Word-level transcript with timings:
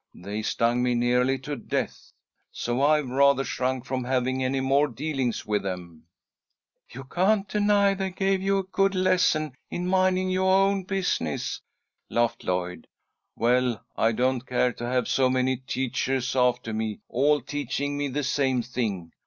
They 0.15 0.41
stung 0.41 0.81
me 0.81 0.95
nearly 0.95 1.37
to 1.41 1.55
death. 1.55 2.11
So 2.51 2.81
I've 2.81 3.07
rather 3.09 3.43
shrunk 3.43 3.85
from 3.85 4.03
having 4.03 4.43
any 4.43 4.59
more 4.59 4.87
dealings 4.87 5.45
with 5.45 5.61
them." 5.61 6.05
"You 6.89 7.03
can't 7.03 7.47
deny 7.47 7.93
that 7.93 7.99
they 8.03 8.09
gave 8.09 8.41
you 8.41 8.57
a 8.57 8.63
good 8.63 8.95
lesson 8.95 9.53
in 9.69 9.85
minding 9.85 10.31
your 10.31 10.51
own 10.51 10.85
business," 10.85 11.61
laughed 12.09 12.43
Lloyd. 12.43 12.87
"Well, 13.35 13.85
I 13.95 14.11
don't 14.11 14.41
care 14.43 14.73
to 14.73 14.85
have 14.87 15.07
so 15.07 15.29
many 15.29 15.57
teachers 15.57 16.35
after 16.35 16.73
me, 16.73 17.01
all 17.07 17.39
teaching 17.39 17.95
me 17.95 18.07
the 18.07 18.23
same 18.23 18.63
thing. 18.63 19.11